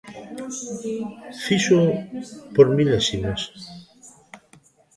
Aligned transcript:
Fíxoo 1.43 1.91
por 2.55 2.67
milésimas. 2.77 3.41